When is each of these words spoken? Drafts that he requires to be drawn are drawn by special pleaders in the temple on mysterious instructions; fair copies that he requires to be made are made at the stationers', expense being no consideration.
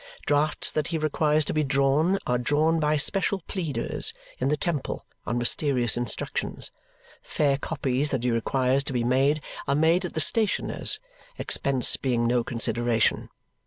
Drafts 0.25 0.71
that 0.71 0.87
he 0.87 0.97
requires 0.97 1.45
to 1.45 1.53
be 1.53 1.63
drawn 1.63 2.17
are 2.25 2.39
drawn 2.39 2.79
by 2.79 2.97
special 2.97 3.41
pleaders 3.41 4.15
in 4.39 4.47
the 4.47 4.57
temple 4.57 5.05
on 5.27 5.37
mysterious 5.37 5.95
instructions; 5.95 6.71
fair 7.21 7.55
copies 7.55 8.09
that 8.09 8.23
he 8.23 8.31
requires 8.31 8.83
to 8.85 8.93
be 8.93 9.03
made 9.03 9.43
are 9.67 9.75
made 9.75 10.03
at 10.03 10.15
the 10.15 10.19
stationers', 10.19 10.99
expense 11.37 11.97
being 11.97 12.25
no 12.25 12.43
consideration. 12.43 13.29